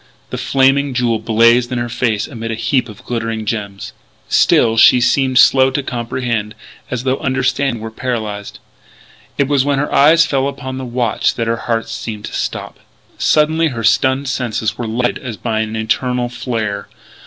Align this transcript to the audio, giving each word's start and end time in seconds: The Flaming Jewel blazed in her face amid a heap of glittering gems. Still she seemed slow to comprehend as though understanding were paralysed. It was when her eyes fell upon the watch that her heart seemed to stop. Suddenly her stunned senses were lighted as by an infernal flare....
The 0.31 0.37
Flaming 0.39 0.95
Jewel 0.95 1.19
blazed 1.19 1.71
in 1.71 1.77
her 1.77 1.87
face 1.87 2.25
amid 2.27 2.49
a 2.49 2.55
heap 2.55 2.89
of 2.89 3.03
glittering 3.05 3.45
gems. 3.45 3.93
Still 4.29 4.75
she 4.75 4.99
seemed 4.99 5.37
slow 5.37 5.69
to 5.69 5.83
comprehend 5.83 6.55
as 6.89 7.03
though 7.03 7.19
understanding 7.19 7.83
were 7.83 7.91
paralysed. 7.91 8.57
It 9.37 9.47
was 9.47 9.63
when 9.63 9.77
her 9.77 9.93
eyes 9.93 10.25
fell 10.25 10.47
upon 10.47 10.79
the 10.79 10.85
watch 10.85 11.35
that 11.35 11.45
her 11.45 11.57
heart 11.69 11.87
seemed 11.87 12.25
to 12.25 12.33
stop. 12.33 12.79
Suddenly 13.19 13.67
her 13.67 13.83
stunned 13.83 14.27
senses 14.27 14.75
were 14.75 14.87
lighted 14.87 15.19
as 15.23 15.37
by 15.37 15.59
an 15.59 15.75
infernal 15.75 16.29
flare.... 16.29 16.87